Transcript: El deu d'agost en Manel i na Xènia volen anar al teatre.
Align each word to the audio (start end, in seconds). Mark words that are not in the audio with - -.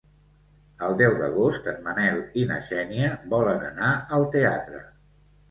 El 0.85 0.95
deu 1.01 1.17
d'agost 1.19 1.69
en 1.73 1.77
Manel 1.89 2.17
i 2.41 2.47
na 2.53 2.57
Xènia 2.71 3.11
volen 3.35 3.63
anar 3.69 3.93
al 4.19 4.27
teatre. 4.39 4.83